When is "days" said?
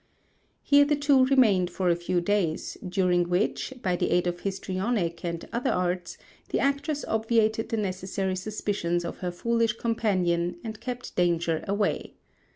2.21-2.75